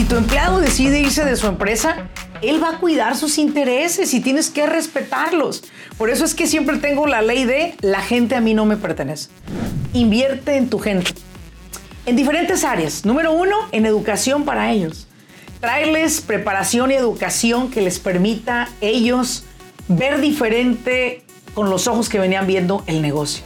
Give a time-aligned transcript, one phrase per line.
[0.00, 2.08] Si tu empleado decide irse de su empresa,
[2.40, 5.62] él va a cuidar sus intereses y tienes que respetarlos.
[5.98, 8.78] Por eso es que siempre tengo la ley de la gente a mí no me
[8.78, 9.28] pertenece.
[9.92, 11.12] Invierte en tu gente.
[12.06, 13.04] En diferentes áreas.
[13.04, 15.06] Número uno, en educación para ellos.
[15.60, 19.44] Traerles preparación y educación que les permita ellos
[19.86, 23.44] ver diferente con los ojos que venían viendo el negocio.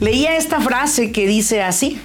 [0.00, 2.00] Leía esta frase que dice así,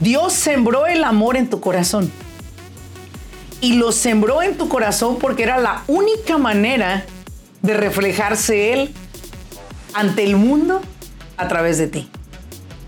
[0.00, 2.10] Dios sembró el amor en tu corazón
[3.60, 7.04] y lo sembró en tu corazón porque era la única manera
[7.62, 8.94] de reflejarse Él
[9.94, 10.80] ante el mundo
[11.36, 12.08] a través de ti.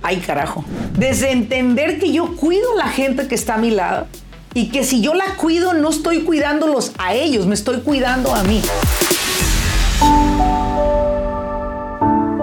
[0.03, 0.65] Ay carajo.
[0.97, 4.07] Desde entender que yo cuido a la gente que está a mi lado
[4.55, 8.43] y que si yo la cuido no estoy cuidándolos a ellos, me estoy cuidando a
[8.45, 8.63] mí.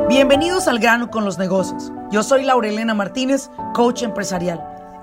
[0.08, 1.92] Bienvenidos al grano con los negocios.
[2.12, 4.77] Yo soy Laurelena Martínez, coach empresarial.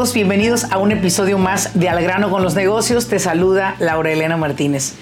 [0.00, 3.08] Bienvenidos a un episodio más de Al grano con los negocios.
[3.08, 4.94] Te saluda Laura Elena Martínez.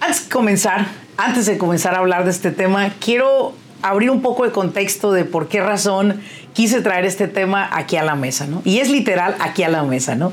[0.00, 4.42] Antes de comenzar, antes de comenzar a hablar de este tema, quiero abrir un poco
[4.42, 6.20] de contexto de por qué razón
[6.54, 8.62] quise traer este tema aquí a la mesa, ¿no?
[8.64, 10.32] Y es literal aquí a la mesa, ¿no?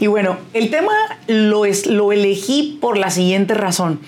[0.00, 0.92] Y bueno, el tema
[1.28, 4.00] lo, es, lo elegí por la siguiente razón.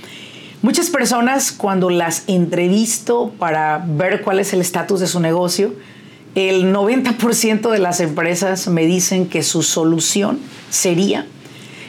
[0.62, 5.72] Muchas personas cuando las entrevisto para ver cuál es el estatus de su negocio,
[6.36, 11.26] el 90% de las empresas me dicen que su solución sería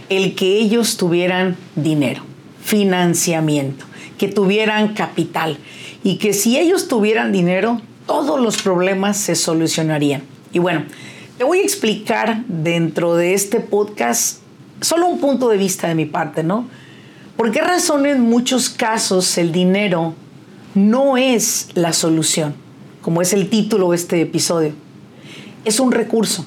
[0.08, 2.24] el que ellos tuvieran dinero,
[2.64, 3.84] financiamiento,
[4.18, 5.58] que tuvieran capital
[6.02, 10.24] y que si ellos tuvieran dinero, todos los problemas se solucionarían.
[10.54, 10.86] Y bueno,
[11.38, 14.40] te voy a explicar dentro de este podcast
[14.80, 16.70] solo un punto de vista de mi parte, ¿no?
[17.36, 20.14] ¿Por qué razón en muchos casos el dinero
[20.74, 22.67] no es la solución?
[23.08, 24.74] Como es el título de este episodio.
[25.64, 26.46] Es un recurso.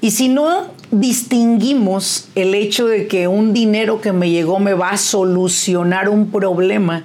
[0.00, 4.92] Y si no distinguimos el hecho de que un dinero que me llegó me va
[4.92, 7.04] a solucionar un problema,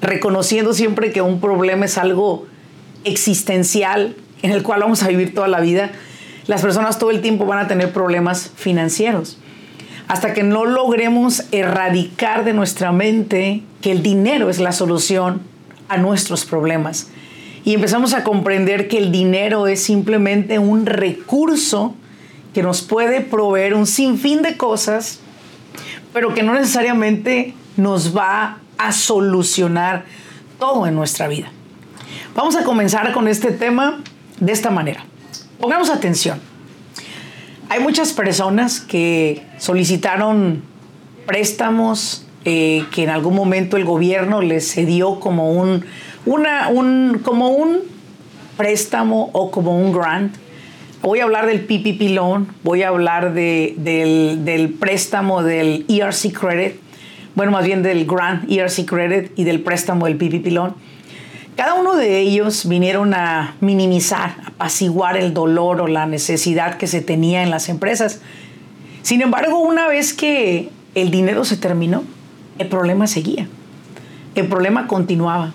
[0.00, 2.44] reconociendo siempre que un problema es algo
[3.04, 5.92] existencial en el cual vamos a vivir toda la vida,
[6.48, 9.38] las personas todo el tiempo van a tener problemas financieros.
[10.08, 15.40] Hasta que no logremos erradicar de nuestra mente que el dinero es la solución
[15.88, 17.12] a nuestros problemas
[17.64, 21.94] y empezamos a comprender que el dinero es simplemente un recurso
[22.54, 25.20] que nos puede proveer un sinfín de cosas,
[26.12, 30.04] pero que no necesariamente nos va a solucionar
[30.58, 31.50] todo en nuestra vida.
[32.34, 34.02] Vamos a comenzar con este tema
[34.40, 35.04] de esta manera.
[35.60, 36.40] Pongamos atención.
[37.68, 40.62] Hay muchas personas que solicitaron
[41.26, 45.84] préstamos eh, que en algún momento el gobierno les cedió como un
[46.28, 47.78] una, un, como un
[48.56, 50.36] préstamo o como un grant.
[51.00, 56.32] Voy a hablar del PPP loan, voy a hablar de, del, del, préstamo del ERC
[56.38, 56.74] credit,
[57.34, 60.74] bueno, más bien del grant ERC credit y del préstamo del PPP loan.
[61.56, 67.00] Cada uno de ellos vinieron a minimizar, apaciguar el dolor o la necesidad que se
[67.00, 68.20] tenía en las empresas.
[69.02, 72.04] Sin embargo, una vez que el dinero se terminó,
[72.58, 73.48] el problema seguía.
[74.34, 75.54] El problema continuaba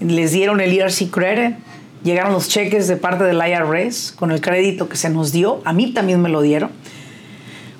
[0.00, 1.56] les dieron el ERC credit,
[2.02, 5.72] llegaron los cheques de parte del IRS con el crédito que se nos dio, a
[5.72, 6.70] mí también me lo dieron.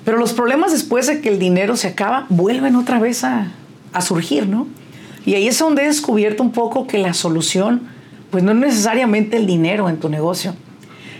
[0.05, 3.51] Pero los problemas después de que el dinero se acaba vuelven otra vez a,
[4.01, 4.67] surgir, ¿no?
[5.25, 7.83] Y ahí es donde he descubierto un poco que la solución,
[8.31, 10.55] pues no es necesariamente el dinero en tu negocio.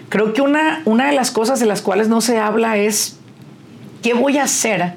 [0.10, 3.18] Creo que una, una de las cosas de las cuales no se habla es
[4.02, 4.96] qué voy a hacer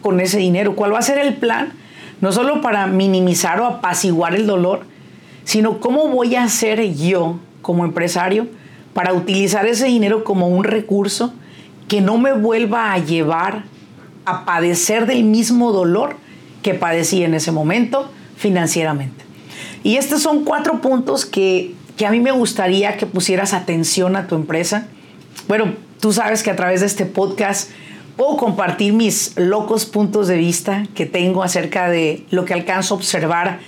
[0.00, 1.72] con ese dinero, cuál va a ser el plan,
[2.20, 4.86] no solo para minimizar o apaciguar el dolor,
[5.44, 8.46] sino cómo voy a hacer yo como empresario
[8.92, 11.34] para utilizar ese dinero como un recurso
[11.88, 13.64] que no me vuelva a llevar
[14.24, 16.16] a padecer del mismo dolor
[16.62, 19.24] que padecí en ese momento financieramente.
[19.82, 24.26] Y estos son cuatro puntos que, que a mí me gustaría que pusieras atención a
[24.26, 24.86] tu empresa.
[25.46, 27.70] Bueno, tú sabes que a través de este podcast
[28.16, 32.96] puedo compartir mis locos puntos de vista que tengo acerca de lo que alcanzo a
[32.96, 33.60] observar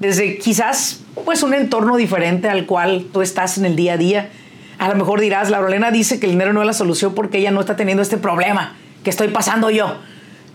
[0.00, 4.30] desde quizás pues un entorno diferente al cual tú estás en el día a día.
[4.78, 7.50] A lo mejor dirás, la dice que el dinero no es la solución porque ella
[7.50, 8.74] no está teniendo este problema
[9.04, 9.98] que estoy pasando yo.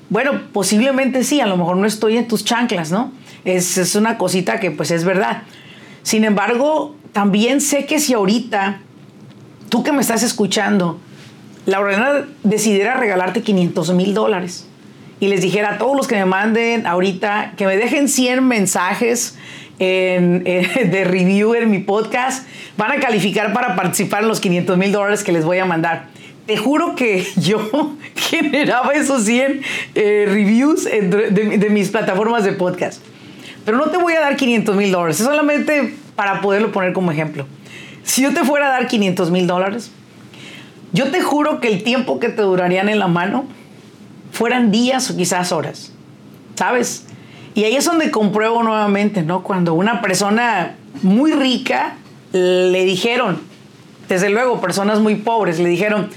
[0.10, 3.12] Bueno, posiblemente sí, a lo mejor no estoy en tus chanclas, ¿no?
[3.44, 5.44] Es, es una cosita que pues es verdad.
[6.02, 8.82] Sin embargo, también sé que si ahorita
[9.70, 11.00] tú que me estás escuchando,
[11.68, 14.68] la decidiera regalarte 500 mil dólares
[15.20, 19.38] y les dijera a todos los que me manden ahorita que me dejen 100 mensajes
[19.80, 22.48] de review en mi podcast,
[22.78, 26.08] van a calificar para participar en los 500 mil dólares que les voy a mandar.
[26.46, 29.62] Te juro que yo generaba esos 100
[29.96, 33.02] eh, reviews de, de, mis plataformas de podcast.
[33.66, 37.12] Pero no te voy a dar 500 mil dólares, es solamente para poderlo poner como
[37.12, 37.48] ejemplo.
[38.04, 39.92] Si yo te fuera a dar 500 mil dólares,
[40.94, 43.46] yo te juro que el tiempo que te durarían en la mano
[44.36, 45.94] fueran días o quizás horas,
[46.56, 47.06] ¿sabes?
[47.54, 49.44] Y ahí es donde compruebo nuevamente, ¿no?
[49.44, 51.96] Cuando una persona muy rica
[52.34, 53.40] le dijeron,
[54.10, 56.10] desde luego, personas muy pobres le dijeron,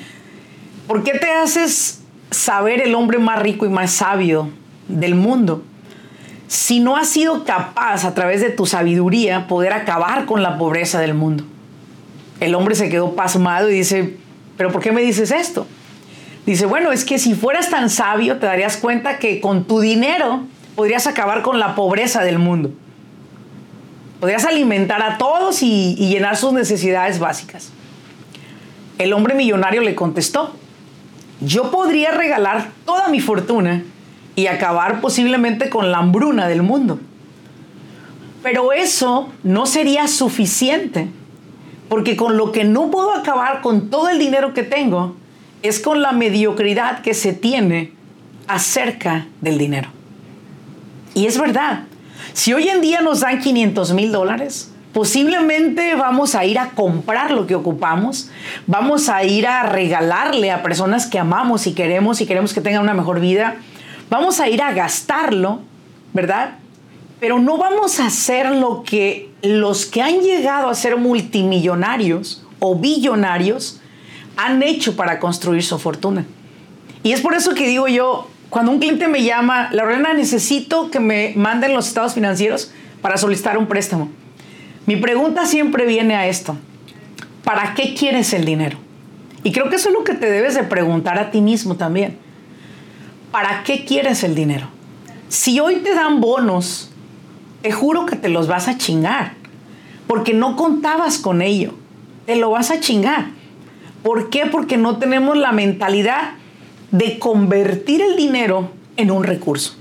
[0.89, 4.51] ¿por qué te haces saber el hombre más rico y más sabio
[4.89, 5.63] del mundo?
[6.49, 10.99] Si no has sido capaz a través de tu sabiduría poder acabar con la pobreza
[10.99, 11.45] del mundo.
[12.41, 14.17] El hombre se quedó pasmado y dice,
[14.57, 15.69] ¿pero por qué me dices esto?
[16.49, 20.45] Dice, bueno, es que si fueras tan sabio te darías cuenta que con tu dinero
[20.77, 22.71] podrías acabar con la pobreza del mundo.
[24.19, 27.71] Podrías alimentar a todos y, llenar sus necesidades básicas.
[28.97, 30.55] El hombre millonario le contestó,
[31.43, 33.83] yo podría regalar toda mi fortuna
[34.35, 36.99] y acabar posiblemente con la hambruna del mundo.
[38.43, 41.09] Pero eso no sería suficiente,
[41.91, 45.15] porque con lo que no puedo acabar con todo el dinero que tengo
[45.63, 47.93] es con la mediocridad que se tiene
[48.47, 49.89] acerca del dinero.
[51.15, 51.85] Y es verdad.
[52.33, 57.31] Si hoy en día nos dan 500 mil dólares, posiblemente vamos a ir a comprar
[57.31, 58.31] lo que ocupamos,
[58.67, 62.83] vamos a ir a regalarle a personas que amamos y queremos y queremos que tengan
[62.83, 63.57] una mejor vida,
[64.11, 65.61] vamos a ir a gastarlo,
[66.13, 66.59] ¿verdad?
[67.21, 72.77] Pero no vamos a hacer lo que los que han llegado a ser multimillonarios o
[72.77, 73.78] billonarios
[74.39, 76.25] han hecho para construir su fortuna.
[77.03, 81.01] Y es por eso que digo yo, cuando un cliente me llama, Lorena, necesito que
[81.01, 82.71] me manden los estados financieros
[83.03, 84.09] para solicitar un préstamo.
[84.87, 86.57] Mi pregunta siempre viene a esto.
[87.43, 88.79] ¿Para qué quieres el dinero?
[89.43, 92.17] Y creo que eso es lo que te debes de preguntar a ti mismo también.
[93.33, 94.69] ¿Para qué quieres el dinero?
[95.29, 96.93] Si hoy te dan bonos,
[97.63, 99.33] te juro que te los vas a chingar,
[100.07, 101.75] porque no contabas con ello.
[102.25, 103.38] Te lo vas a chingar.
[104.03, 104.47] ¿Por qué?
[104.47, 106.33] Porque no tenemos la mentalidad
[106.91, 109.77] de convertir el dinero en un recurso.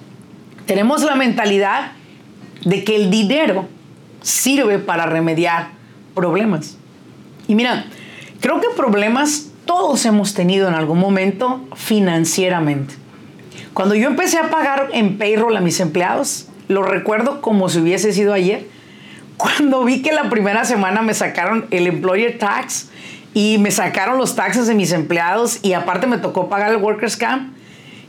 [0.65, 1.91] Tenemos la mentalidad
[2.65, 3.67] de que el dinero
[4.21, 5.69] sirve para remediar
[6.13, 6.77] problemas.
[7.47, 7.85] Y mira,
[8.41, 12.95] creo que problemas todos hemos tenido en algún momento financieramente.
[13.73, 18.11] Cuando yo empecé a pagar en payroll a mis empleados, lo recuerdo como si hubiese
[18.11, 18.67] sido ayer.
[19.37, 22.89] Cuando vi que la primera semana me sacaron el employer tax
[23.37, 27.15] y me sacaron los taxes de mis empleados y aparte me tocó pagar el Workers
[27.15, 27.53] Camp.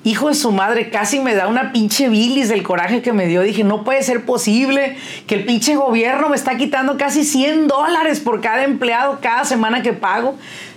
[0.02, 3.42] Hijo de su madre, casi me da una pinche bilis del coraje que me dio.
[3.42, 4.96] Dije, no puede ser posible
[5.26, 9.82] que el pinche gobierno me está quitando casi 100 dólares por cada empleado cada semana
[9.82, 10.34] que pago.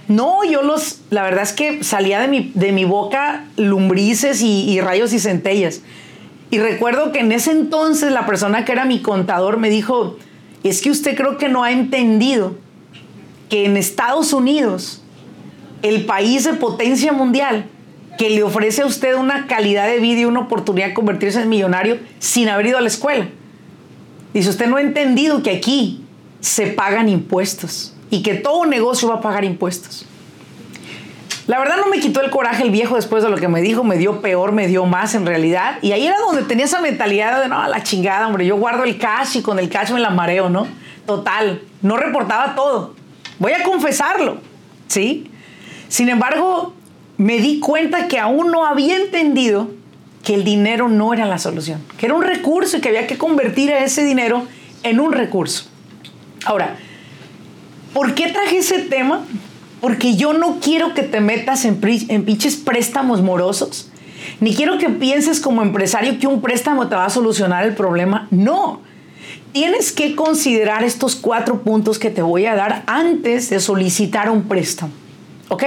[0.09, 4.69] No, yo los, la verdad es que salía de mi, de mi boca lumbrices y,
[4.69, 5.79] y rayos y centellas.
[6.49, 10.17] Y recuerdo que en ese entonces la persona que era mi contador me dijo,
[10.65, 12.57] es que usted creo que no ha entendido
[13.51, 15.01] que en Estados Unidos,
[15.81, 17.65] el país de potencia mundial,
[18.17, 21.49] que le ofrece a usted una calidad de vida y una oportunidad de convertirse en
[21.49, 23.27] millonario sin haber ido a la escuela.
[24.33, 26.01] Dice, usted no ha entendido que aquí
[26.39, 30.05] se pagan impuestos y que todo negocio va a pagar impuestos.
[31.47, 33.83] La verdad no me quitó el coraje el viejo después de lo que me dijo,
[33.83, 35.77] me dio peor, me dio más en realidad.
[35.81, 38.97] Y ahí era donde tenía esa mentalidad de, no, la chingada, hombre, yo guardo el
[38.97, 40.67] cash y con el cash me la mareo, ¿no?
[41.05, 43.00] Total, no reportaba todo.
[43.41, 44.37] Voy a confesarlo,
[44.87, 45.31] ¿sí?
[45.87, 46.75] Sin embargo,
[47.17, 49.71] me di cuenta que aún no había entendido
[50.23, 53.17] que el dinero no era la solución, que era un recurso y que había que
[53.17, 54.45] convertir a ese dinero
[54.83, 55.63] en un recurso.
[56.45, 56.75] Ahora,
[57.95, 59.25] ¿por qué traje ese tema?
[59.81, 61.79] Porque yo no quiero que te metas en,
[62.09, 63.89] en pinches préstamos morosos,
[64.39, 68.27] ni quiero que pienses como empresario que un préstamo te va a solucionar el problema.
[68.29, 68.81] No,
[69.51, 74.43] tienes que considerar estos cuatro puntos que te voy a dar antes de solicitar un
[74.43, 74.93] préstamo.
[75.49, 75.63] ¿Ok?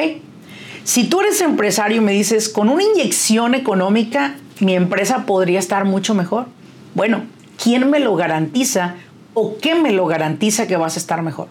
[0.85, 5.85] Si tú eres empresario y me dices, con una inyección económica, mi empresa podría estar
[5.85, 6.47] mucho mejor.
[6.95, 7.23] Bueno,
[7.63, 8.95] ¿quién me lo garantiza
[9.33, 11.49] o qué me lo garantiza que vas a estar mejor?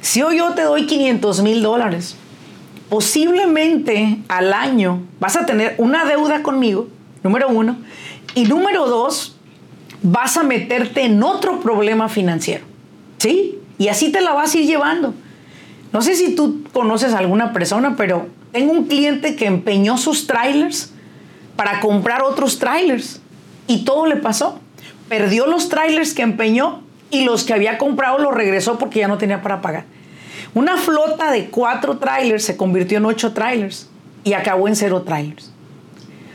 [0.00, 2.16] Si hoy yo te doy 500 mil dólares,
[2.88, 6.88] posiblemente al año vas a tener una deuda conmigo,
[7.22, 7.76] número uno,
[8.34, 9.35] y número dos,
[10.02, 12.64] vas a meterte en otro problema financiero.
[13.18, 13.58] ¿Sí?
[13.78, 15.14] Y así te la vas a ir llevando.
[15.92, 20.26] No sé si tú conoces a alguna persona, pero tengo un cliente que empeñó sus
[20.26, 20.92] trailers
[21.56, 23.20] para comprar otros trailers
[23.66, 24.60] y todo le pasó.
[25.08, 29.18] Perdió los trailers que empeñó y los que había comprado los regresó porque ya no
[29.18, 29.84] tenía para pagar.
[30.54, 33.88] Una flota de cuatro trailers se convirtió en ocho trailers
[34.24, 35.50] y acabó en cero trailers.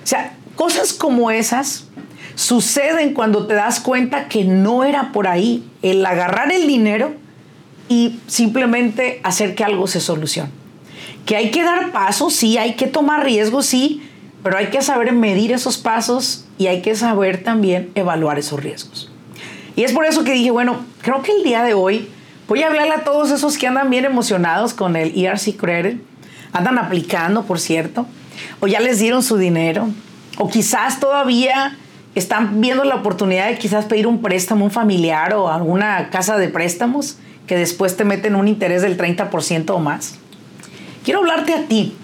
[0.03, 1.87] O sea, cosas como esas
[2.41, 7.13] suceden cuando te das cuenta que no era por ahí el agarrar el dinero
[7.87, 10.49] y simplemente hacer que algo se solucione.
[11.25, 14.01] Que hay que dar pasos, sí, hay que tomar riesgos, sí,
[14.41, 19.11] pero hay que saber medir esos pasos y hay que saber también evaluar esos riesgos.
[19.75, 22.09] Y es por eso que dije, bueno, creo que el día de hoy
[22.47, 26.01] voy a hablarle a todos esos que andan bien emocionados con el ERC Credit,
[26.53, 28.07] andan aplicando, por cierto,
[28.61, 29.89] o ya les dieron su dinero,
[30.39, 31.77] o quizás todavía
[32.15, 36.49] están viendo la oportunidad de quizás pedir un préstamo un familiar o alguna casa de
[36.49, 40.15] préstamos que después te meten un interés del 30% o más.
[41.03, 41.95] Quiero hablarte a ti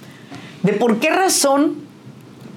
[0.63, 1.75] de por qué razón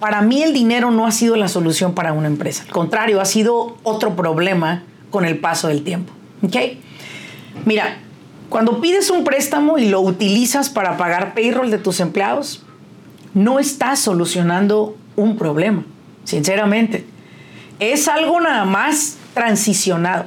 [0.00, 2.64] para mí el dinero no ha sido la solución para una empresa.
[2.64, 6.12] Al contrario, ha sido otro problema con el paso del tiempo.
[6.42, 6.57] ¿Ok?
[7.66, 7.99] Mira,
[8.49, 12.64] cuando pides un préstamo y lo utilizas para pagar payroll de tus empleados,
[13.35, 15.85] no estás solucionando un problema,
[16.25, 17.04] sinceramente.
[17.80, 20.26] Es algo nada más transicionado,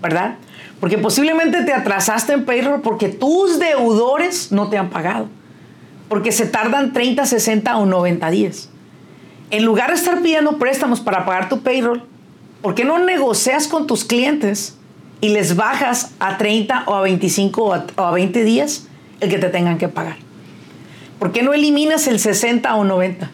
[0.00, 0.36] ¿verdad?
[0.80, 5.28] Porque posiblemente te atrasaste en payroll porque tus deudores no te han pagado.
[6.08, 8.68] Porque se tardan 30, 60 o 90 días
[9.50, 12.02] en lugar de estar pidiendo préstamos para pagar tu payroll,
[12.62, 14.76] ¿por qué no negocias con tus clientes
[15.20, 18.88] y les bajas a 30 o a 25 o a, 20 días
[19.20, 20.16] el que te tengan que pagar?
[21.18, 23.30] ¿Por qué no eliminas el 60 o 90?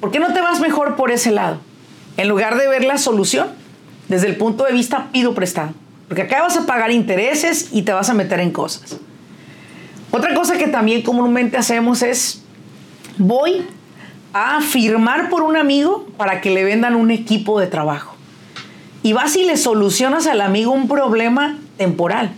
[0.00, 1.58] ¿Por qué no te vas mejor por ese lado?
[2.20, 3.48] En lugar de ver la solución
[4.08, 5.70] desde el punto de vista pido prestado.
[6.06, 8.98] Porque acá vas a pagar intereses y te vas a meter en cosas.
[10.10, 12.42] Otra cosa que también comúnmente hacemos es,
[13.16, 13.64] voy
[14.34, 18.14] a firmar por un amigo para que le vendan un equipo de trabajo.
[19.02, 22.32] Y vas y le solucionas al amigo un problema temporal.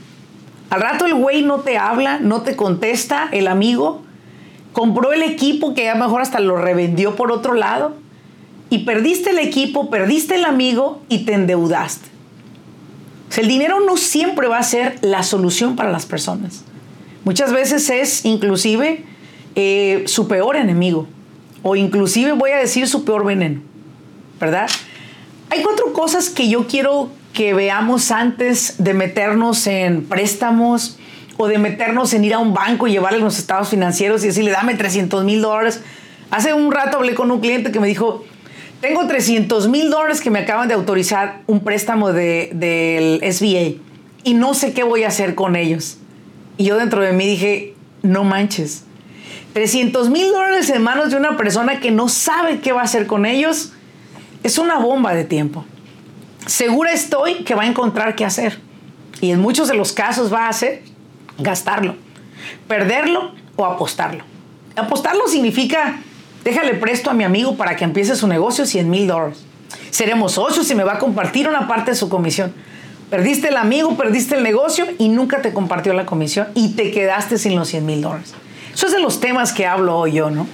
[0.71, 4.03] Al rato el güey no te habla, no te contesta, el amigo
[4.73, 8.01] compró el equipo que ya mejor hasta lo revendió por otro lado
[8.73, 12.09] y perdiste el equipo, perdiste el amigo y te endeudaste.
[13.37, 16.65] el dinero no siempre va a ser la solución para las personas.
[17.25, 19.05] Muchas veces es inclusive
[19.57, 21.07] eh, su peor enemigo
[21.63, 23.61] o inclusive voy a decir su peor veneno,
[24.41, 24.71] ¿verdad?
[25.51, 30.97] Hay cuatro cosas que yo quiero que veamos antes de meternos en préstamos
[31.37, 34.51] o de meternos en ir a un banco y llevarle los estados financieros y decirle,
[34.51, 35.83] dame 300 mil dólares.
[36.31, 38.25] Hace un rato hablé con un cliente que me dijo,
[38.83, 43.81] tengo 300 mil dólares que me acaban de autorizar un préstamo del SBA
[44.25, 45.97] y no sé qué voy a hacer con ellos.
[46.59, 48.85] Y yo dentro de mí dije, no manches,
[49.55, 53.07] 300 mil dólares en manos de una persona que no sabe qué va a hacer
[53.07, 53.73] con ellos
[54.43, 55.65] es una bomba de tiempo.
[56.47, 58.59] Segura estoy que va a encontrar qué hacer.
[59.21, 60.83] Y en muchos de los casos va a hacer
[61.39, 61.95] gastarlo,
[62.67, 64.25] perderlo o apostarlo.
[64.75, 66.01] Apostarlo significa,
[66.45, 69.45] déjale presto a mi amigo para que empiece su negocio 100 mil dólares.
[69.91, 72.53] Seremos socios y me va a compartir una parte de su comisión.
[73.11, 77.37] Perdiste el amigo, perdiste el negocio y nunca te compartió la comisión y te quedaste
[77.39, 78.35] sin los 100 mil dólares.
[78.73, 80.47] Eso es de los temas que hablo hoy yo, ¿no?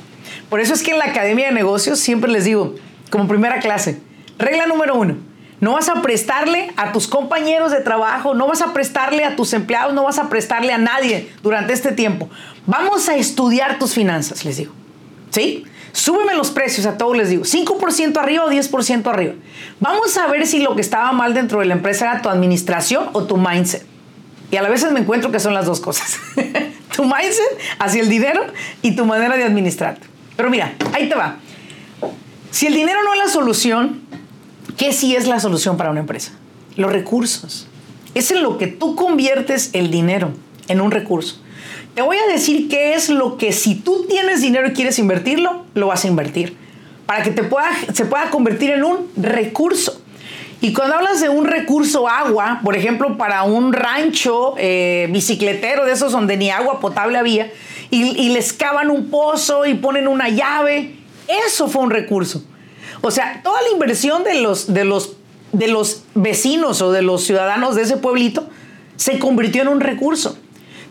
[0.49, 2.75] Por eso es que en la Academia de Negocios siempre les digo,
[3.11, 4.01] como primera clase,
[4.39, 5.17] regla número uno,
[5.61, 9.53] no vas a prestarle a tus compañeros de trabajo, no vas a prestarle a tus
[9.53, 12.29] empleados, no vas a prestarle a nadie durante este tiempo.
[12.67, 14.73] Vamos a estudiar tus finanzas, les digo.
[15.31, 15.65] ¿Sí?
[15.93, 17.45] Súbeme los precios a todos, les digo.
[17.45, 19.35] 5% arriba o 10% arriba.
[19.81, 23.09] Vamos a ver si lo que estaba mal dentro de la empresa era tu administración
[23.13, 23.85] o tu mindset.
[24.51, 26.19] Y a la vez me encuentro que son las dos cosas.
[26.97, 28.45] tu mindset hacia el dinero
[28.83, 30.07] y tu manera de administrarte.
[30.37, 31.37] Pero mira, ahí te va.
[32.51, 34.01] Si el dinero no es la solución,
[34.77, 36.33] ¿qué sí es la solución para una empresa?
[36.77, 37.67] Los recursos.
[38.15, 40.33] Es en lo que tú conviertes el dinero
[40.69, 41.41] en un recurso.
[41.99, 45.65] Te voy a decir qué es lo que si tú tienes dinero y quieres invertirlo,
[45.75, 46.57] lo vas a invertir.
[47.07, 50.01] Para que te pueda, se pueda convertir en un recurso.
[50.61, 55.91] Y cuando hablas de un recurso agua, por ejemplo, para un rancho eh, bicicletero de
[55.91, 57.51] esos donde ni agua potable había,
[57.91, 60.95] y, les cavan un pozo y ponen una llave,
[61.49, 62.45] eso fue un recurso.
[63.01, 65.17] O sea, toda la inversión de los, de los,
[65.51, 68.49] de los vecinos o de los ciudadanos de ese pueblito
[68.95, 70.39] se convirtió en un recurso.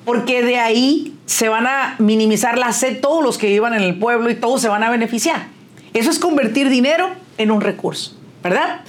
[0.07, 3.99] Porque de ahí se van a minimizar la sed todos los que vivan en el
[3.99, 5.47] pueblo y todos se van a beneficiar.
[5.93, 8.79] Eso es convertir dinero en un recurso, ¿verdad?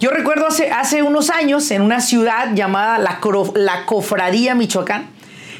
[0.00, 3.20] Yo recuerdo hace, hace unos años en una ciudad llamada La,
[3.54, 5.08] la Cofradía, Michoacán,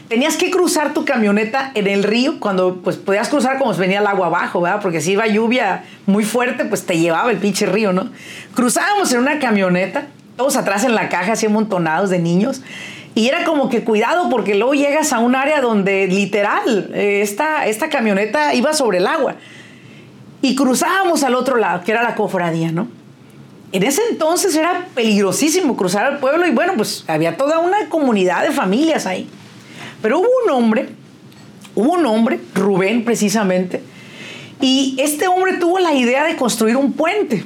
[0.09, 4.07] tenías que cruzar tu camioneta en el río cuando pues podías cruzar como venía el
[4.07, 4.81] agua abajo, ¿verdad?
[4.81, 8.11] Porque si iba lluvia muy fuerte, pues te llevaba el pinche río, ¿no?
[8.55, 10.07] Cruzábamos en una camioneta,
[10.39, 12.63] todos atrás en la caja, así amontonados de niños.
[13.15, 17.67] Y era como que cuidado porque luego llegas a un área donde literal eh, esta,
[17.67, 19.37] esta camioneta iba sobre el agua.
[20.41, 22.89] Y cruzábamos al otro lado, que era la cofradía, ¿no?
[23.73, 28.43] En ese entonces era peligrosísimo cruzar el pueblo y bueno, pues había toda una comunidad
[28.43, 29.29] de familias ahí.
[30.03, 30.89] Pero hubo un hombre,
[31.75, 33.83] hubo un hombre, Rubén precisamente,
[34.61, 37.45] y este hombre tuvo la idea de construir un puente,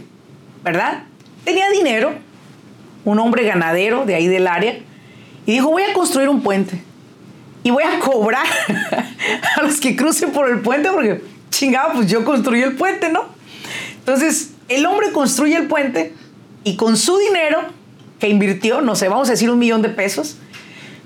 [0.64, 1.04] ¿verdad?
[1.44, 2.12] Tenía dinero,
[3.04, 4.78] un hombre ganadero de ahí del área,
[5.46, 6.82] y dijo, voy a construir un puente.
[7.62, 8.46] Y voy a cobrar
[9.56, 13.24] a los que crucen por el puente porque, chingado, pues yo construí el puente, ¿no?
[13.98, 16.14] Entonces, el hombre construye el puente
[16.64, 17.60] y con su dinero
[18.18, 20.36] que invirtió, no sé, vamos a decir un millón de pesos,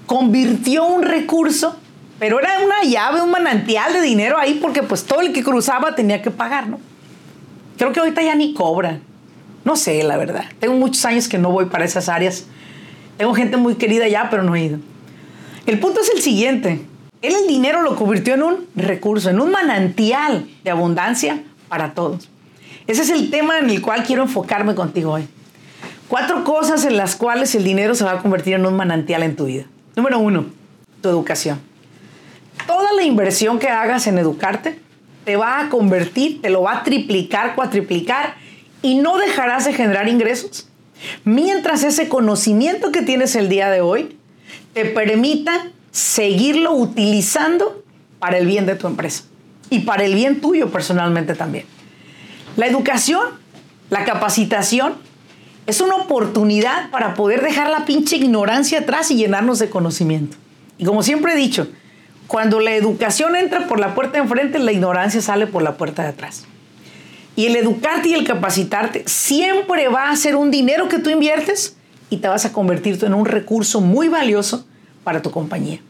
[0.07, 1.77] convirtió un recurso,
[2.19, 5.95] pero era una llave, un manantial de dinero ahí porque pues todo el que cruzaba
[5.95, 6.79] tenía que pagar, ¿no?
[7.79, 9.03] Creo que ahorita ya ni cobran.
[9.65, 10.45] No sé, la verdad.
[10.59, 12.45] Tengo muchos años que no voy para esas áreas.
[13.21, 14.79] Tengo gente muy querida ya, pero no he ido.
[15.67, 16.81] El punto es el siguiente.
[17.21, 22.31] Él el dinero lo convirtió en un recurso, en un manantial de abundancia para todos.
[22.87, 25.29] Ese es el tema en el cual quiero enfocarme contigo hoy.
[26.09, 29.37] Cuatro cosas en las cuales el dinero se va a convertir en un manantial en
[29.37, 29.65] tu vida.
[29.97, 30.47] Número uno,
[31.03, 31.61] tu educación.
[32.67, 34.81] Toda la inversión que hagas en educarte
[35.27, 38.37] te va a convertir, te lo va a triplicar, cuatriplicar
[38.81, 40.70] y no dejarás de generar ingresos
[41.25, 44.17] mientras ese conocimiento que tienes el día de hoy
[44.75, 47.83] te permita seguirlo utilizando
[48.19, 49.25] para el bien de tu empresa
[49.71, 51.65] y para el bien tuyo personalmente también.
[52.57, 53.23] La educación,
[53.89, 54.95] la capacitación,
[55.67, 60.37] es una oportunidad para poder dejar la pinche ignorancia atrás y llenarnos de conocimiento.
[60.79, 61.69] Y como siempre he dicho,
[62.27, 66.03] cuando la educación entra por la puerta de enfrente, la ignorancia sale por la puerta
[66.03, 66.47] de atrás.
[67.37, 71.77] Y el educarte y el capacitarte siempre va a ser un dinero que tú inviertes
[72.11, 74.67] y te vas a convertir en un recurso muy valioso
[75.05, 75.81] para tu compañía.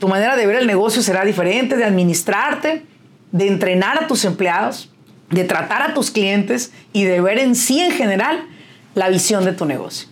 [0.00, 2.84] Tu manera de ver el negocio será diferente, de administrarte,
[3.32, 4.90] de entrenar a tus empleados,
[5.30, 8.46] de tratar a tus clientes y de ver en sí en general
[8.94, 10.08] la visión de tu negocio.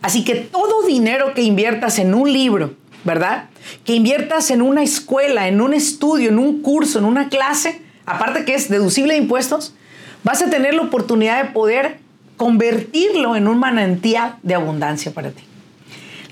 [0.00, 3.50] Así que todo dinero que inviertas en un libro, ¿verdad?
[3.84, 8.44] Que inviertas en una escuela, en un estudio, en un curso, en una clase, aparte
[8.44, 9.74] que es deducible de impuestos,
[10.24, 11.98] vas a tener la oportunidad de poder
[12.36, 15.42] convertirlo en un manantial de abundancia para ti.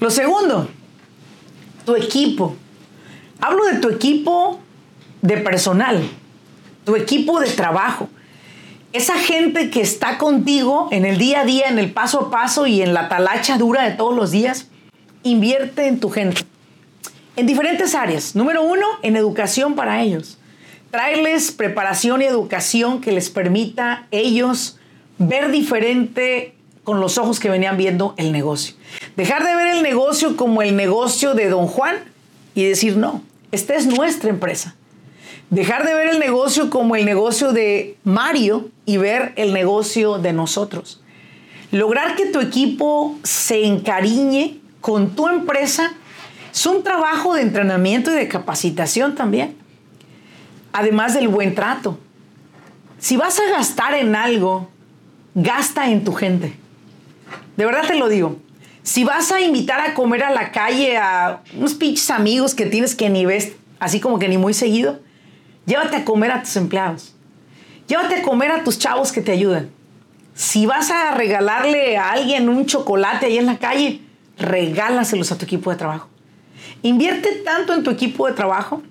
[0.01, 0.69] Lo segundo,
[1.85, 2.57] tu equipo.
[3.41, 4.61] Hablo de tu equipo
[5.23, 6.03] de personal,
[6.85, 8.09] tu equipo de trabajo
[8.93, 12.67] esa gente que está contigo en el día a día, en el paso a paso
[12.67, 14.69] y en la talacha dura de todos los días,
[15.23, 16.43] invierte en tu gente.
[17.37, 18.35] En diferentes áreas.
[18.35, 20.38] Número uno, en educación para ellos.
[20.91, 24.79] Traerles preparación y educación que les permita ellos
[25.19, 28.75] ver diferente con los ojos que venían viendo el negocio.
[29.17, 31.97] Dejar de ver el negocio como el negocio de don Juan
[32.55, 33.23] y decir, no,
[33.53, 34.75] esta es nuestra empresa.
[35.51, 40.33] Dejar de ver el negocio como el negocio de Mario y ver el negocio de
[40.33, 41.03] nosotros.
[41.71, 45.93] Lograr que tu equipo se encariñe con tu empresa
[46.53, 49.57] es un trabajo de entrenamiento y de capacitación también.
[50.73, 51.99] Además del buen trato.
[52.99, 54.69] Si vas a gastar en algo,
[55.35, 56.55] gasta en tu gente.
[57.57, 58.37] De verdad te lo digo.
[58.83, 62.95] Si vas a invitar a comer a la calle a unos pinches amigos que tienes
[62.95, 65.01] que ni ves así como que ni muy seguido,
[65.69, 67.15] Llévate a comer a tus empleados.
[67.89, 69.69] Llévate a comer a tus chavos que te ayudan.
[70.33, 74.01] Si vas a regalarle a alguien un chocolate ahí en la calle,
[74.39, 76.09] regálaselos a tu equipo de trabajo.
[76.81, 78.83] Invierte tanto en tu equipo de trabajo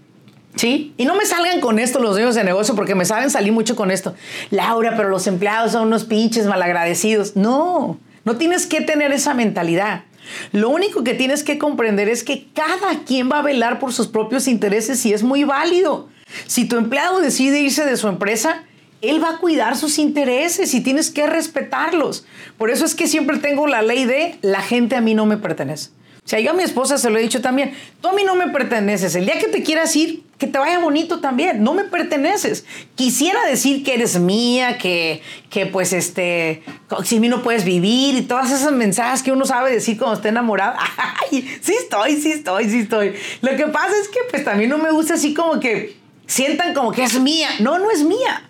[0.57, 0.93] ¿Sí?
[0.97, 3.75] Y no me salgan con esto los dueños de negocio porque me saben salir mucho
[3.75, 4.15] con esto.
[4.49, 7.35] Laura, pero los empleados son unos pinches malagradecidos.
[7.35, 10.03] No, no tienes que tener esa mentalidad.
[10.51, 14.07] Lo único que tienes que comprender es que cada quien va a velar por sus
[14.07, 16.09] propios intereses y es muy válido.
[16.47, 18.63] Si tu empleado decide irse de su empresa,
[19.01, 22.25] él va a cuidar sus intereses y tienes que respetarlos.
[22.57, 25.37] Por eso es que siempre tengo la ley de la gente a mí no me
[25.37, 25.91] pertenece.
[26.25, 28.35] O sea, yo a mi esposa se lo he dicho también, tú a mí no
[28.35, 29.15] me perteneces.
[29.15, 31.63] El día que te quieras ir, que te vaya bonito también.
[31.63, 32.65] No me perteneces.
[32.95, 36.63] Quisiera decir que eres mía, que, que pues este,
[37.03, 40.29] si mí no puedes vivir y todas esas mensajes que uno sabe decir cuando está
[40.29, 40.77] enamorado.
[41.31, 43.15] Ay, sí estoy, sí estoy, sí estoy.
[43.41, 45.95] Lo que pasa es que pues también no me gusta así como que
[46.27, 47.49] sientan como que es mía.
[47.59, 48.49] No, no es mía.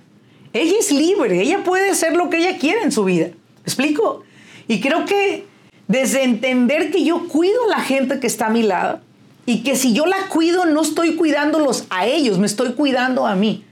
[0.53, 3.27] Ella es libre, ella puede hacer lo que ella quiere en su vida.
[3.27, 4.23] ¿Me explico?
[4.67, 5.45] Y creo que
[5.87, 9.01] desde entender que yo cuido a la gente que está a mi lado,
[9.47, 13.33] y que si yo la cuido, no estoy cuidándolos a ellos, me estoy cuidando a
[13.33, 13.63] mí.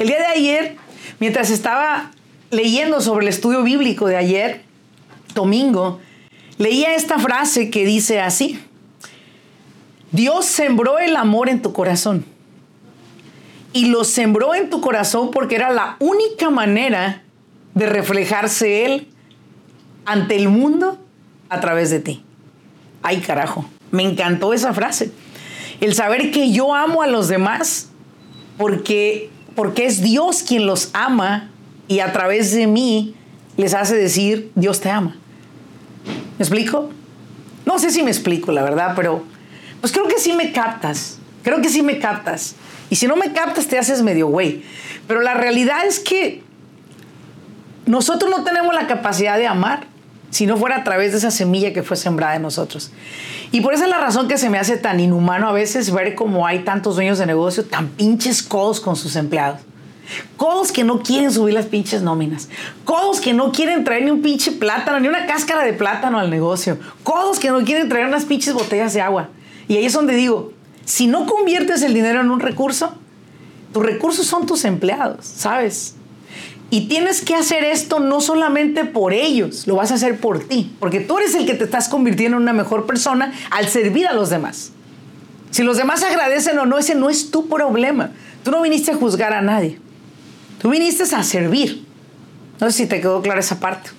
[0.00, 0.76] El día de ayer,
[1.20, 2.10] mientras estaba
[2.50, 4.62] leyendo sobre el estudio bíblico de ayer,
[5.32, 6.00] domingo,
[6.58, 8.58] leía esta frase que dice así,
[10.10, 12.24] Dios sembró el amor en tu corazón.
[13.72, 17.22] Y lo sembró en tu corazón porque era la única manera
[17.74, 19.06] de reflejarse Él
[20.04, 20.98] ante el mundo
[21.48, 22.24] a través de ti.
[23.04, 23.64] Ay, carajo.
[23.92, 25.12] Me encantó esa frase.
[25.80, 27.90] El saber que yo amo a los demás
[28.58, 31.50] porque, porque es Dios quien los ama
[31.86, 33.14] y a través de mí
[33.56, 35.16] les hace decir, Dios te ama.
[36.38, 36.90] ¿Me explico?
[37.66, 39.24] No sé si me explico, la verdad, pero
[39.80, 41.18] pues creo que sí me captas.
[41.42, 42.54] Creo que sí me captas.
[42.88, 44.62] Y si no me captas, te haces medio güey.
[45.06, 46.42] Pero la realidad es que
[47.86, 49.86] nosotros no tenemos la capacidad de amar
[50.30, 52.90] si no fuera a través de esa semilla que fue sembrada en nosotros.
[53.52, 56.14] Y por esa es la razón que se me hace tan inhumano a veces ver
[56.14, 59.60] cómo hay tantos dueños de negocio tan pinches codos con sus empleados.
[60.38, 62.48] Codos que no quieren subir las pinches nóminas.
[62.84, 66.30] Codos que no quieren traer ni un pinche plátano, ni una cáscara de plátano al
[66.30, 66.78] negocio.
[67.02, 69.28] Codos que no quieren traer unas pinches botellas de agua.
[69.68, 70.52] Y ahí es donde digo,
[70.86, 72.94] si no conviertes el dinero en un recurso,
[73.72, 75.94] tus recursos son tus empleados, ¿sabes?
[76.72, 80.74] Y tienes que hacer esto no solamente por ellos, lo vas a hacer por ti,
[80.80, 84.14] porque tú eres el que te estás convirtiendo en una mejor persona al servir a
[84.14, 84.72] los demás.
[85.50, 88.12] Si los demás agradecen o no, ese no es tu problema.
[88.42, 89.78] Tú no viniste a juzgar a nadie.
[90.62, 91.84] Tú viniste a servir.
[92.58, 93.90] No sé si te quedó clara esa parte.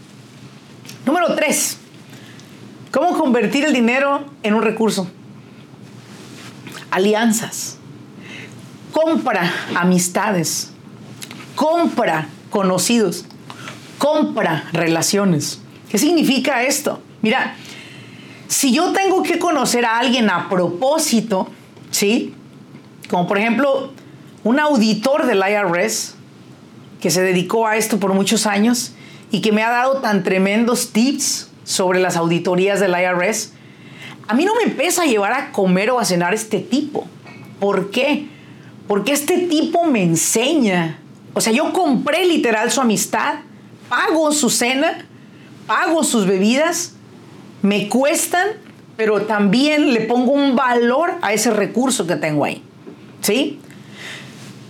[1.05, 1.77] Número tres.
[2.91, 5.07] ¿Cómo convertir el dinero en un recurso?
[6.89, 7.77] Alianzas.
[8.91, 10.71] Compra amistades.
[11.55, 13.26] Compra conocidos.
[13.98, 15.60] Compra relaciones.
[15.89, 17.02] ¿Qué significa esto?
[17.24, 17.56] Mira,
[18.48, 21.48] si yo tengo que conocer a alguien a propósito,
[21.89, 22.36] ¿sí?
[23.10, 23.92] Como por ejemplo
[24.44, 26.13] un auditor del IRS
[27.02, 28.94] que se dedicó a esto por muchos años
[29.32, 33.54] y que me ha dado tan tremendos tips sobre las auditorías del IRS,
[34.28, 37.08] a mí no me pesa llevar a comer o a cenar este tipo.
[37.60, 38.28] ¿Por qué?
[38.88, 41.00] Porque este tipo me enseña
[41.34, 43.36] o sea, yo compré literal su amistad,
[43.89, 45.06] pago su cena,
[45.65, 46.93] pago sus bebidas,
[47.62, 48.48] me cuestan,
[48.98, 52.63] pero también le pongo un valor a ese recurso que tengo ahí.
[53.22, 53.60] ¿Sí?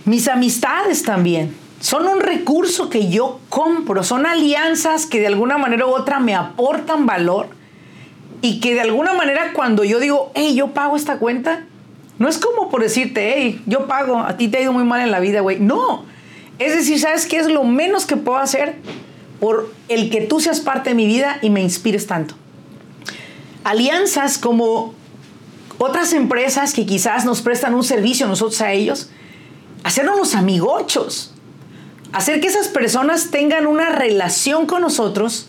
[0.04, 5.86] Mis amistades también son un recurso que yo compro, son alianzas que de alguna manera
[5.86, 7.48] u otra me aportan valor
[8.40, 11.64] y que de alguna manera cuando yo digo, hey, yo pago esta cuenta,
[12.18, 15.00] no es como por decirte, hey, yo pago, a ti te ha ido muy mal
[15.02, 15.58] en la vida, güey.
[15.60, 16.04] No,
[16.58, 18.76] es decir, ¿sabes qué es lo menos que puedo hacer
[19.40, 22.34] por el que tú seas parte de mi vida y me inspires tanto?
[23.64, 24.94] Alianzas como
[25.78, 29.10] otras empresas que quizás nos prestan un servicio nosotros a ellos,
[29.82, 31.32] hacernos los amigochos,
[32.12, 35.48] hacer que esas personas tengan una relación con nosotros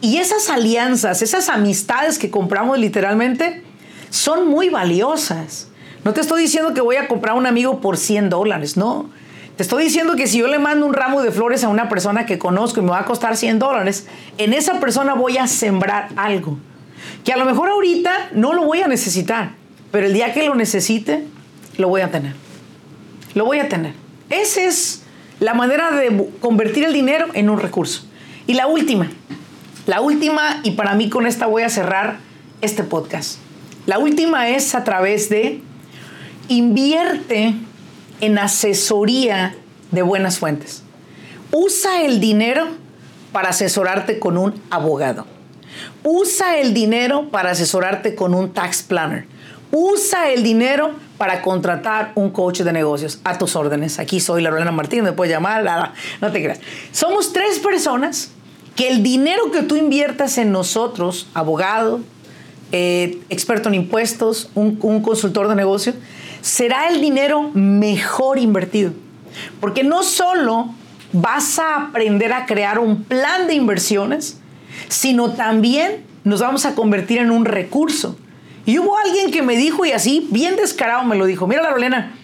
[0.00, 3.62] y esas alianzas, esas amistades que compramos literalmente,
[4.10, 5.68] son muy valiosas.
[6.04, 9.10] No te estoy diciendo que voy a comprar un amigo por 100 dólares, no.
[9.56, 12.26] Te estoy diciendo que si yo le mando un ramo de flores a una persona
[12.26, 16.08] que conozco y me va a costar 100 dólares, en esa persona voy a sembrar
[16.16, 16.58] algo.
[17.22, 19.52] Que a lo mejor ahorita no lo voy a necesitar,
[19.92, 21.24] pero el día que lo necesite,
[21.78, 22.34] lo voy a tener.
[23.34, 23.92] Lo voy a tener.
[24.28, 25.02] Esa es
[25.38, 28.04] la manera de convertir el dinero en un recurso.
[28.48, 29.08] Y la última,
[29.86, 32.18] la última, y para mí con esta voy a cerrar
[32.60, 33.38] este podcast.
[33.86, 35.60] La última es a través de
[36.48, 37.54] invierte
[38.20, 39.54] en asesoría
[39.90, 40.82] de buenas fuentes.
[41.52, 42.66] Usa el dinero
[43.32, 45.26] para asesorarte con un abogado.
[46.02, 49.26] Usa el dinero para asesorarte con un tax planner.
[49.70, 53.98] Usa el dinero para contratar un coach de negocios a tus órdenes.
[53.98, 56.60] Aquí soy la Lorena Martín, me puedes llamar, no te creas.
[56.92, 58.30] Somos tres personas
[58.76, 62.00] que el dinero que tú inviertas en nosotros, abogado,
[62.72, 65.94] eh, experto en impuestos, un, un consultor de negocios,
[66.44, 68.92] será el dinero mejor invertido.
[69.60, 70.68] Porque no solo
[71.12, 74.38] vas a aprender a crear un plan de inversiones,
[74.88, 78.18] sino también nos vamos a convertir en un recurso.
[78.66, 81.70] Y hubo alguien que me dijo, y así, bien descarado me lo dijo, mira la
[81.70, 82.14] Lorena,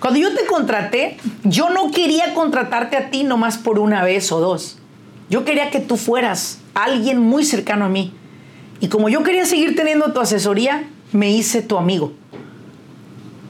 [0.00, 4.40] Cuando yo te contraté, yo no quería contratarte a ti nomás por una vez o
[4.40, 4.78] dos.
[5.28, 8.14] Yo quería que tú fueras alguien muy cercano a mí.
[8.80, 12.12] Y como yo quería seguir teniendo tu asesoría, me hice tu amigo.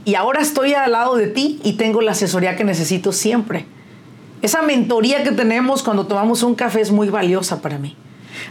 [0.05, 3.67] Y ahora estoy al lado de ti y tengo la asesoría que necesito siempre.
[4.43, 7.97] Esa mentoría que tenemos cuando tomamos un café es muy valiosa para mí.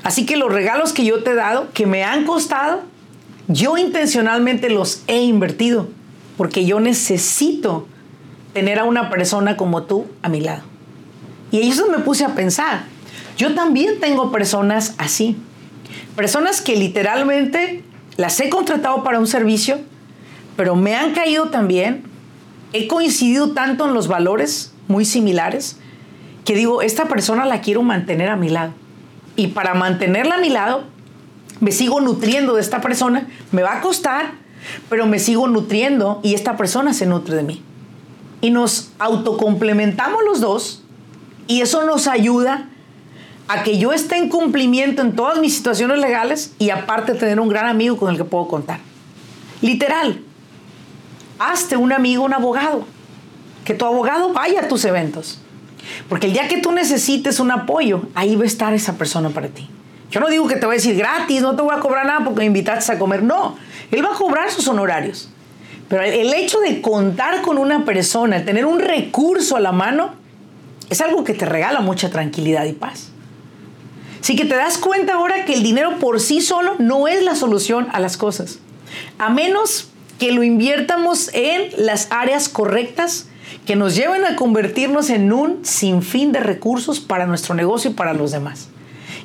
[0.02, 2.82] Así que los regalos que yo te he dado, que me han costado,
[3.48, 5.88] yo intencionalmente los he invertido
[6.38, 7.88] porque yo necesito
[8.54, 10.64] tener a una persona como tú a mi lado.
[11.52, 12.86] Y eso me puse a pensar.
[13.38, 15.36] Yo también tengo personas así.
[16.16, 17.84] Personas que literalmente
[18.18, 19.80] las he contratado para un servicio,
[20.56, 22.04] pero me han caído también.
[22.74, 25.78] He coincidido tanto en los valores muy similares
[26.46, 28.74] que digo, esta persona la quiero mantener a mi lado.
[29.36, 30.84] Y para mantenerla a mi lado,
[31.60, 33.28] me sigo nutriendo de esta persona.
[33.52, 34.34] Me va a costar,
[34.90, 37.62] pero me sigo nutriendo y esta persona se nutre de mí.
[38.42, 40.84] Y nos autocomplementamos los dos
[41.48, 42.70] y eso nos ayuda
[43.48, 47.50] a que yo esté en cumplimiento en todas mis situaciones legales y aparte tener un
[47.50, 48.80] gran amigo con el que puedo contar.
[49.62, 50.22] Literal,
[51.40, 52.86] hazte un amigo, un abogado.
[53.66, 55.40] Que tu abogado vaya a tus eventos.
[56.10, 59.48] Porque el día que tú necesites un apoyo, ahí va a estar esa persona para
[59.48, 59.70] ti.
[60.12, 62.24] Yo no digo que te voy a decir gratis, no te voy a cobrar nada
[62.24, 63.24] porque me invitaste a comer.
[63.24, 63.56] No,
[63.92, 65.30] él va a cobrar sus honorarios.
[65.90, 70.14] Pero el hecho de contar con una persona, el tener un recurso a la mano,
[70.90, 73.10] es algo que te regala mucha tranquilidad y paz.
[74.22, 77.36] Así que te das cuenta ahora que el dinero por sí solo no es la
[77.36, 78.60] solución a las cosas.
[79.18, 83.28] A menos que lo inviertamos en las áreas correctas
[83.66, 88.14] que nos lleven a convertirnos en un sinfín de recursos para nuestro negocio y para
[88.14, 88.68] los demás.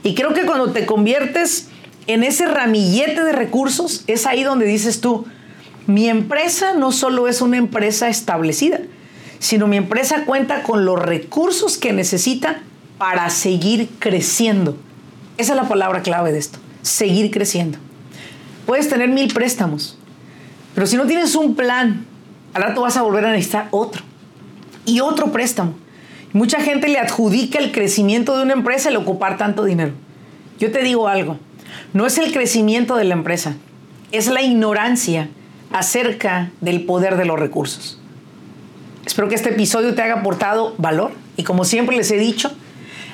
[0.02, 1.68] Y creo que cuando te conviertes
[2.06, 5.26] en ese ramillete de recursos, es ahí donde dices tú,
[5.86, 8.80] mi empresa no solo es una empresa establecida,
[9.38, 12.60] sino mi empresa cuenta con los recursos que necesita
[12.98, 14.76] para seguir creciendo.
[15.36, 17.78] Esa es la palabra clave de esto, seguir creciendo.
[18.66, 19.97] Puedes tener mil préstamos,
[20.78, 22.06] pero si no tienes un plan,
[22.54, 24.04] al rato vas a volver a necesitar otro
[24.84, 25.74] y otro préstamo.
[26.32, 29.90] Mucha gente le adjudica el crecimiento de una empresa el ocupar tanto dinero.
[30.60, 31.36] Yo te digo algo,
[31.94, 33.56] no es el crecimiento de la empresa,
[34.12, 35.28] es la ignorancia
[35.72, 38.00] acerca del poder de los recursos.
[39.04, 42.52] Espero que este episodio te haya aportado valor y como siempre les he dicho,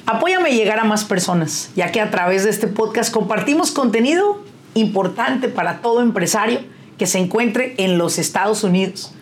[0.04, 4.44] Apóyame a llegar a más personas, ya que a través de este podcast compartimos contenido
[4.74, 9.12] importante para todo empresario que se encuentre en los Estados Unidos.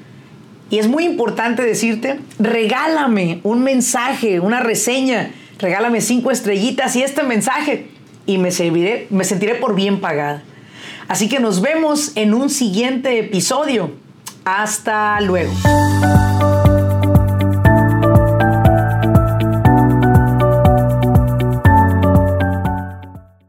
[0.71, 7.23] Y es muy importante decirte, regálame un mensaje, una reseña, regálame cinco estrellitas y este
[7.23, 7.89] mensaje
[8.27, 10.43] y me, serviré, me sentiré por bien pagada.
[11.09, 13.93] Así que nos vemos en un siguiente episodio.
[14.45, 15.53] Hasta luego.